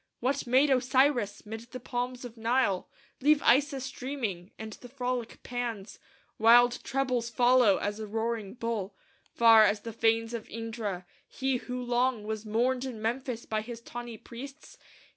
[0.19, 2.89] What made Osiris, 'mid the palms of Nile,
[3.21, 5.99] Leave Isis dreaming, and the frolic Pan's
[6.39, 8.95] Wild trebles follow as a roaring bull,
[9.35, 13.79] Far as the fanes of Indra; he who long Was mourned in Memphis by his
[13.79, 14.75] tawny priests?